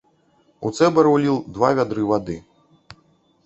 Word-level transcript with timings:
У 0.69 0.71
цэбар 0.77 1.05
уліў 1.11 1.37
два 1.59 1.69
вядры 1.83 2.09
вады. 2.13 2.41